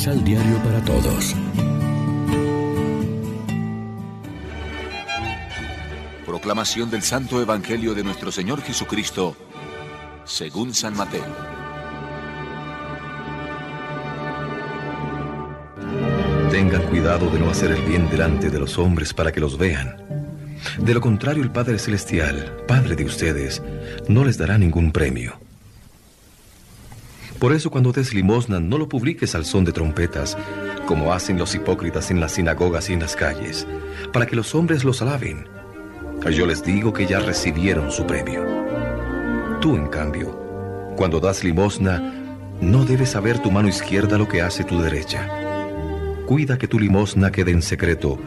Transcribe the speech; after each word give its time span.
Misal 0.00 0.24
Diario 0.24 0.56
para 0.64 0.82
Todos. 0.82 1.36
Proclamación 6.24 6.90
del 6.90 7.02
Santo 7.02 7.42
Evangelio 7.42 7.92
de 7.92 8.02
nuestro 8.02 8.32
Señor 8.32 8.62
Jesucristo, 8.62 9.36
según 10.24 10.72
San 10.72 10.96
Mateo. 10.96 11.22
Tengan 16.50 16.82
cuidado 16.84 17.28
de 17.28 17.38
no 17.38 17.50
hacer 17.50 17.72
el 17.72 17.82
bien 17.82 18.08
delante 18.08 18.48
de 18.48 18.58
los 18.58 18.78
hombres 18.78 19.12
para 19.12 19.32
que 19.32 19.40
los 19.40 19.58
vean. 19.58 20.02
De 20.78 20.94
lo 20.94 21.02
contrario, 21.02 21.42
el 21.42 21.52
Padre 21.52 21.78
Celestial, 21.78 22.64
Padre 22.66 22.96
de 22.96 23.04
ustedes, 23.04 23.62
no 24.08 24.24
les 24.24 24.38
dará 24.38 24.56
ningún 24.56 24.92
premio. 24.92 25.49
Por 27.40 27.54
eso 27.54 27.70
cuando 27.70 27.90
des 27.90 28.12
limosna 28.12 28.60
no 28.60 28.76
lo 28.76 28.86
publiques 28.86 29.34
al 29.34 29.46
son 29.46 29.64
de 29.64 29.72
trompetas, 29.72 30.36
como 30.84 31.14
hacen 31.14 31.38
los 31.38 31.54
hipócritas 31.54 32.10
en 32.10 32.20
las 32.20 32.32
sinagogas 32.32 32.90
y 32.90 32.92
en 32.92 33.00
las 33.00 33.16
calles, 33.16 33.66
para 34.12 34.26
que 34.26 34.36
los 34.36 34.54
hombres 34.54 34.84
los 34.84 35.00
alaben. 35.00 35.48
Yo 36.30 36.44
les 36.44 36.62
digo 36.62 36.92
que 36.92 37.06
ya 37.06 37.18
recibieron 37.18 37.90
su 37.90 38.06
premio. 38.06 38.44
Tú, 39.62 39.74
en 39.74 39.86
cambio, 39.86 40.38
cuando 40.96 41.18
das 41.18 41.42
limosna, 41.42 42.12
no 42.60 42.84
debes 42.84 43.08
saber 43.08 43.38
tu 43.38 43.50
mano 43.50 43.68
izquierda 43.68 44.18
lo 44.18 44.28
que 44.28 44.42
hace 44.42 44.62
tu 44.62 44.78
derecha. 44.78 45.26
Cuida 46.26 46.58
que 46.58 46.68
tu 46.68 46.78
limosna 46.78 47.32
quede 47.32 47.52
en 47.52 47.62
secreto, 47.62 48.18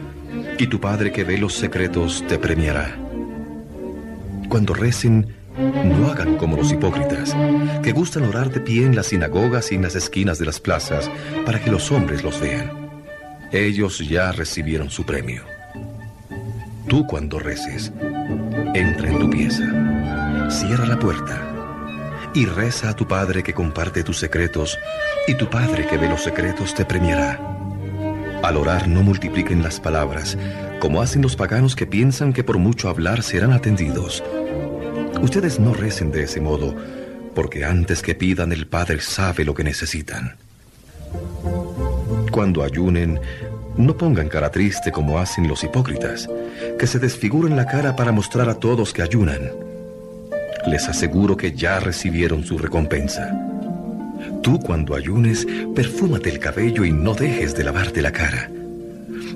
y 0.58 0.66
tu 0.66 0.80
Padre 0.80 1.12
que 1.12 1.22
ve 1.22 1.38
los 1.38 1.54
secretos 1.54 2.24
te 2.26 2.36
premiará. 2.36 2.96
Cuando 4.48 4.74
recen, 4.74 5.28
no 5.56 6.08
hagan 6.08 6.36
como 6.36 6.56
los 6.56 6.72
hipócritas, 6.72 7.36
que 7.82 7.92
gustan 7.92 8.24
orar 8.24 8.50
de 8.50 8.60
pie 8.60 8.84
en 8.84 8.96
las 8.96 9.06
sinagogas 9.06 9.72
y 9.72 9.76
en 9.76 9.82
las 9.82 9.94
esquinas 9.94 10.38
de 10.38 10.46
las 10.46 10.60
plazas 10.60 11.10
para 11.46 11.62
que 11.62 11.70
los 11.70 11.90
hombres 11.92 12.22
los 12.22 12.40
vean. 12.40 12.70
Ellos 13.52 13.98
ya 13.98 14.32
recibieron 14.32 14.90
su 14.90 15.04
premio. 15.04 15.42
Tú 16.88 17.06
cuando 17.06 17.38
reces, 17.38 17.92
entra 18.74 19.08
en 19.08 19.18
tu 19.18 19.30
pieza, 19.30 20.50
cierra 20.50 20.86
la 20.86 20.98
puerta 20.98 21.50
y 22.34 22.46
reza 22.46 22.90
a 22.90 22.96
tu 22.96 23.06
Padre 23.06 23.44
que 23.44 23.54
comparte 23.54 24.02
tus 24.02 24.18
secretos, 24.18 24.76
y 25.28 25.34
tu 25.34 25.48
Padre 25.48 25.86
que 25.86 25.96
ve 25.96 26.08
los 26.08 26.22
secretos 26.22 26.74
te 26.74 26.84
premiará. 26.84 27.38
Al 28.42 28.56
orar 28.56 28.88
no 28.88 29.02
multipliquen 29.02 29.62
las 29.62 29.78
palabras, 29.78 30.36
como 30.80 31.00
hacen 31.00 31.22
los 31.22 31.36
paganos 31.36 31.76
que 31.76 31.86
piensan 31.86 32.32
que 32.32 32.44
por 32.44 32.58
mucho 32.58 32.88
hablar 32.88 33.22
serán 33.22 33.52
atendidos. 33.52 34.22
Ustedes 35.24 35.58
no 35.58 35.72
recen 35.72 36.12
de 36.12 36.24
ese 36.24 36.38
modo, 36.38 36.74
porque 37.34 37.64
antes 37.64 38.02
que 38.02 38.14
pidan 38.14 38.52
el 38.52 38.66
Padre 38.66 39.00
sabe 39.00 39.42
lo 39.46 39.54
que 39.54 39.64
necesitan. 39.64 40.36
Cuando 42.30 42.62
ayunen, 42.62 43.18
no 43.78 43.96
pongan 43.96 44.28
cara 44.28 44.50
triste 44.50 44.92
como 44.92 45.18
hacen 45.18 45.48
los 45.48 45.64
hipócritas, 45.64 46.28
que 46.78 46.86
se 46.86 46.98
desfiguran 46.98 47.56
la 47.56 47.64
cara 47.64 47.96
para 47.96 48.12
mostrar 48.12 48.50
a 48.50 48.56
todos 48.56 48.92
que 48.92 49.00
ayunan. 49.00 49.50
Les 50.66 50.90
aseguro 50.90 51.38
que 51.38 51.52
ya 51.52 51.80
recibieron 51.80 52.44
su 52.44 52.58
recompensa. 52.58 53.34
Tú 54.42 54.60
cuando 54.60 54.94
ayunes, 54.94 55.46
perfúmate 55.74 56.28
el 56.28 56.38
cabello 56.38 56.84
y 56.84 56.92
no 56.92 57.14
dejes 57.14 57.54
de 57.54 57.64
lavarte 57.64 58.02
la 58.02 58.12
cara, 58.12 58.50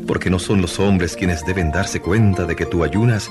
porque 0.06 0.28
no 0.28 0.38
son 0.38 0.60
los 0.60 0.78
hombres 0.80 1.16
quienes 1.16 1.46
deben 1.46 1.70
darse 1.70 1.98
cuenta 1.98 2.44
de 2.44 2.56
que 2.56 2.66
tú 2.66 2.84
ayunas, 2.84 3.30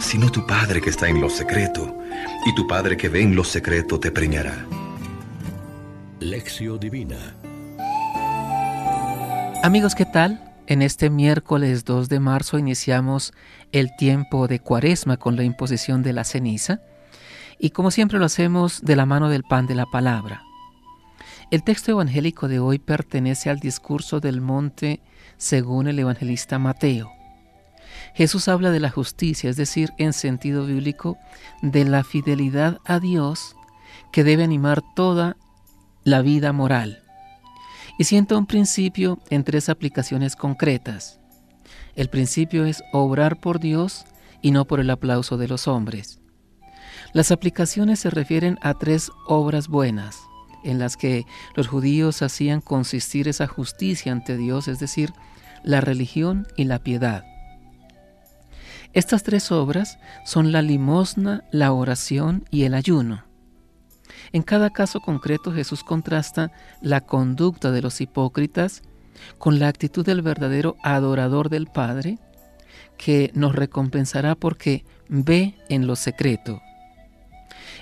sino 0.00 0.30
tu 0.30 0.46
Padre 0.46 0.80
que 0.80 0.90
está 0.90 1.08
en 1.08 1.20
lo 1.20 1.28
secreto, 1.28 1.96
y 2.46 2.54
tu 2.54 2.66
Padre 2.66 2.96
que 2.96 3.08
ve 3.08 3.22
en 3.22 3.36
lo 3.36 3.44
secreto 3.44 4.00
te 4.00 4.10
premiará. 4.10 4.66
Lección 6.20 6.78
Divina 6.80 7.34
Amigos, 9.62 9.94
¿qué 9.94 10.06
tal? 10.06 10.42
En 10.66 10.82
este 10.82 11.10
miércoles 11.10 11.84
2 11.84 12.08
de 12.08 12.18
marzo 12.18 12.58
iniciamos 12.58 13.32
el 13.72 13.94
tiempo 13.96 14.48
de 14.48 14.60
cuaresma 14.60 15.18
con 15.18 15.36
la 15.36 15.44
imposición 15.44 16.02
de 16.02 16.14
la 16.14 16.24
ceniza 16.24 16.80
y 17.58 17.70
como 17.70 17.90
siempre 17.90 18.18
lo 18.18 18.24
hacemos 18.24 18.80
de 18.82 18.96
la 18.96 19.04
mano 19.04 19.28
del 19.28 19.42
pan 19.42 19.66
de 19.66 19.74
la 19.74 19.84
palabra. 19.86 20.42
El 21.50 21.62
texto 21.62 21.90
evangélico 21.90 22.48
de 22.48 22.58
hoy 22.58 22.78
pertenece 22.78 23.50
al 23.50 23.58
discurso 23.58 24.20
del 24.20 24.40
monte 24.40 25.00
según 25.36 25.88
el 25.88 25.98
evangelista 25.98 26.58
Mateo. 26.58 27.10
Jesús 28.14 28.48
habla 28.48 28.70
de 28.70 28.80
la 28.80 28.90
justicia, 28.90 29.50
es 29.50 29.56
decir, 29.56 29.90
en 29.98 30.12
sentido 30.12 30.66
bíblico, 30.66 31.18
de 31.62 31.84
la 31.84 32.04
fidelidad 32.04 32.78
a 32.84 32.98
Dios 32.98 33.56
que 34.12 34.24
debe 34.24 34.44
animar 34.44 34.82
toda 34.94 35.36
la 36.04 36.22
vida 36.22 36.52
moral. 36.52 37.02
Y 37.98 38.04
sienta 38.04 38.36
un 38.36 38.46
principio 38.46 39.18
en 39.30 39.44
tres 39.44 39.68
aplicaciones 39.68 40.36
concretas. 40.36 41.20
El 41.94 42.08
principio 42.08 42.64
es 42.64 42.82
obrar 42.92 43.40
por 43.40 43.60
Dios 43.60 44.04
y 44.42 44.52
no 44.52 44.64
por 44.64 44.80
el 44.80 44.90
aplauso 44.90 45.36
de 45.36 45.48
los 45.48 45.68
hombres. 45.68 46.20
Las 47.12 47.30
aplicaciones 47.30 48.00
se 48.00 48.10
refieren 48.10 48.58
a 48.62 48.74
tres 48.74 49.10
obras 49.26 49.68
buenas, 49.68 50.20
en 50.64 50.78
las 50.78 50.96
que 50.96 51.26
los 51.54 51.68
judíos 51.68 52.22
hacían 52.22 52.60
consistir 52.60 53.28
esa 53.28 53.46
justicia 53.46 54.12
ante 54.12 54.36
Dios, 54.36 54.68
es 54.68 54.78
decir, 54.78 55.12
la 55.62 55.80
religión 55.80 56.46
y 56.56 56.64
la 56.64 56.78
piedad. 56.78 57.24
Estas 58.92 59.22
tres 59.22 59.52
obras 59.52 59.98
son 60.24 60.50
la 60.50 60.62
limosna, 60.62 61.44
la 61.52 61.72
oración 61.72 62.44
y 62.50 62.64
el 62.64 62.74
ayuno. 62.74 63.24
En 64.32 64.42
cada 64.42 64.70
caso 64.70 65.00
concreto 65.00 65.52
Jesús 65.52 65.84
contrasta 65.84 66.50
la 66.80 67.00
conducta 67.00 67.70
de 67.70 67.82
los 67.82 68.00
hipócritas 68.00 68.82
con 69.38 69.58
la 69.58 69.68
actitud 69.68 70.04
del 70.04 70.22
verdadero 70.22 70.76
adorador 70.82 71.50
del 71.50 71.66
Padre, 71.66 72.18
que 72.96 73.30
nos 73.34 73.54
recompensará 73.54 74.34
porque 74.34 74.84
ve 75.08 75.54
en 75.68 75.86
lo 75.86 75.94
secreto. 75.94 76.60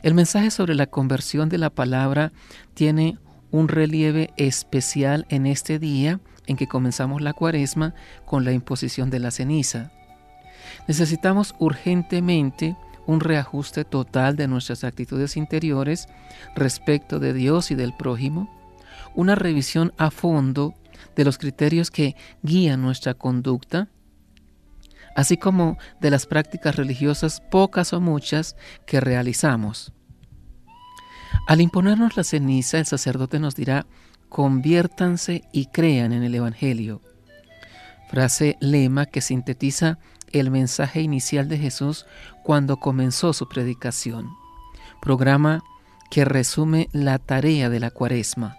El 0.03 0.15
mensaje 0.15 0.51
sobre 0.51 0.75
la 0.75 0.87
conversión 0.87 1.49
de 1.49 1.59
la 1.59 1.71
palabra 1.71 2.33
tiene 2.75 3.19
un 3.51 3.69
relieve 3.69 4.31
especial 4.37 5.27
en 5.31 5.47
este 5.47 5.79
día 5.79 6.21
en 6.47 6.57
que 6.57 6.69
comenzamos 6.69 7.23
la 7.23 7.33
cuaresma 7.33 7.95
con 8.27 8.45
la 8.45 8.53
imposición 8.53 9.11
de 9.11 9.19
la 9.19 9.31
ceniza. 9.31 9.91
Necesitamos 10.87 11.55
urgentemente 11.59 12.77
un 13.06 13.21
reajuste 13.21 13.84
total 13.84 14.37
de 14.37 14.49
nuestras 14.49 14.84
actitudes 14.84 15.37
interiores 15.37 16.09
respecto 16.55 17.19
de 17.19 17.33
Dios 17.33 17.71
y 17.71 17.75
del 17.75 17.95
prójimo, 17.95 18.51
una 19.15 19.34
revisión 19.34 19.93
a 19.97 20.11
fondo 20.11 20.75
de 21.17 21.25
los 21.25 21.39
criterios 21.39 21.91
que 21.91 22.17
guían 22.43 22.83
nuestra 22.83 23.15
conducta, 23.15 23.89
así 25.17 25.37
como 25.37 25.79
de 26.01 26.11
las 26.11 26.27
prácticas 26.27 26.77
religiosas 26.77 27.41
pocas 27.41 27.93
o 27.93 28.00
muchas 28.00 28.56
que 28.87 29.00
realizamos. 29.00 29.93
Al 31.47 31.62
imponernos 31.62 32.17
la 32.17 32.25
ceniza, 32.25 32.79
el 32.79 32.87
sacerdote 32.87 33.41
nos 33.41 33.56
dirá, 33.56 33.87
conviértanse 34.29 35.45
y 35.50 35.67
crean 35.67 36.12
en 36.12 36.23
el 36.23 36.35
Evangelio. 36.35 37.00
Frase 38.11 38.56
lema 38.61 39.06
que 39.06 39.23
sintetiza 39.23 39.99
el 40.33 40.50
mensaje 40.50 41.00
inicial 41.00 41.49
de 41.49 41.59
Jesús 41.59 42.06
cuando 42.43 42.78
comenzó 42.78 43.33
su 43.33 43.49
predicación. 43.49 44.31
Programa 45.00 45.62
que 46.11 46.25
resume 46.25 46.89
la 46.93 47.19
tarea 47.19 47.69
de 47.69 47.81
la 47.81 47.91
cuaresma. 47.91 48.59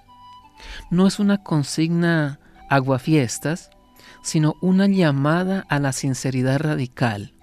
No 0.90 1.08
es 1.08 1.20
una 1.20 1.44
consigna 1.44 2.40
aguafiestas, 2.70 3.72
sino 4.22 4.56
una 4.62 4.88
llamada 4.88 5.66
a 5.70 5.80
la 5.80 5.94
sinceridad 5.94 6.60
radical, 6.60 7.34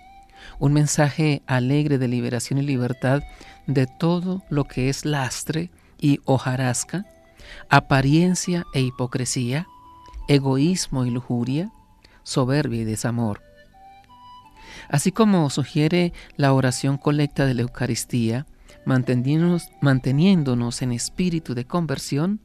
un 0.58 0.72
mensaje 0.72 1.42
alegre 1.46 1.98
de 1.98 2.08
liberación 2.08 2.58
y 2.58 2.62
libertad 2.62 3.22
de 3.66 3.86
todo 3.86 4.42
lo 4.48 4.64
que 4.64 4.88
es 4.88 5.04
lastre 5.04 5.70
y 5.98 6.20
hojarasca, 6.24 7.06
apariencia 7.68 8.64
e 8.74 8.80
hipocresía, 8.80 9.66
egoísmo 10.28 11.04
y 11.04 11.10
lujuria, 11.10 11.70
soberbia 12.22 12.82
y 12.82 12.84
desamor. 12.84 13.42
Así 14.88 15.12
como 15.12 15.48
sugiere 15.50 16.12
la 16.36 16.52
oración 16.52 16.96
colecta 16.98 17.46
de 17.46 17.54
la 17.54 17.62
Eucaristía, 17.62 18.46
manteniéndonos, 18.84 20.82
en 20.82 20.92
espíritu 20.92 21.54
de 21.54 21.66
conversión, 21.66 22.40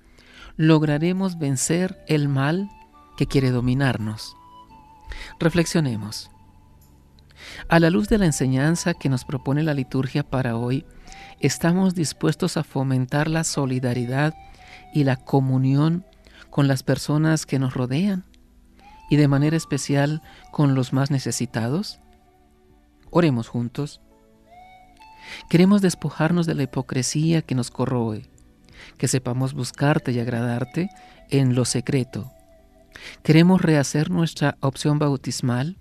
lograremos 0.58 1.38
vencer 1.38 2.04
el 2.08 2.28
mal 2.28 2.70
que 3.18 3.28
quiere 3.28 3.52
dominarnos. 3.52 4.36
Reflexionemos. 5.40 6.32
A 7.68 7.80
la 7.80 7.90
luz 7.90 8.08
de 8.08 8.18
la 8.18 8.26
enseñanza 8.26 8.94
que 8.94 9.10
nos 9.10 9.26
propone 9.26 9.64
la 9.64 9.74
liturgia 9.74 10.24
para 10.24 10.56
hoy, 10.58 10.86
¿estamos 11.40 11.96
dispuestos 11.96 12.58
a 12.58 12.64
fomentar 12.64 13.28
la 13.28 13.44
solidaridad 13.44 14.34
y 14.94 15.04
la 15.04 15.16
comunión 15.16 16.06
con 16.50 16.68
las 16.68 16.84
personas 16.84 17.46
que 17.46 17.60
nos 17.60 17.74
rodean 17.74 18.26
y 19.10 19.16
de 19.18 19.28
manera 19.28 19.58
especial 19.58 20.22
con 20.52 20.76
los 20.76 20.94
más 20.94 21.12
necesitados? 21.12 22.00
Oremos 23.12 23.50
juntos. 23.50 24.02
Queremos 25.50 25.82
despojarnos 25.82 26.46
de 26.46 26.56
la 26.56 26.64
hipocresía 26.64 27.42
que 27.42 27.56
nos 27.56 27.70
corroe, 27.70 28.26
que 28.98 29.08
sepamos 29.08 29.54
buscarte 29.54 30.12
y 30.12 30.20
agradarte 30.20 30.90
en 31.30 31.54
lo 31.54 31.66
secreto. 31.66 32.32
Queremos 33.24 33.62
rehacer 33.62 34.10
nuestra 34.10 34.58
opción 34.62 34.98
bautismal 34.98 35.78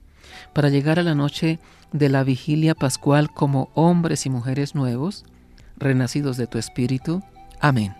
para 0.52 0.68
llegar 0.68 0.98
a 0.98 1.02
la 1.02 1.14
noche 1.14 1.58
de 1.92 2.08
la 2.08 2.24
vigilia 2.24 2.74
pascual 2.74 3.32
como 3.32 3.70
hombres 3.74 4.26
y 4.26 4.30
mujeres 4.30 4.74
nuevos, 4.74 5.24
renacidos 5.76 6.36
de 6.36 6.46
tu 6.46 6.58
Espíritu. 6.58 7.22
Amén. 7.60 7.94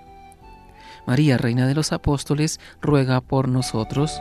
María, 1.07 1.39
Reina 1.39 1.67
de 1.67 1.75
los 1.75 1.93
Apóstoles, 1.93 2.61
ruega 2.81 3.21
por 3.21 3.49
nosotros. 3.49 4.21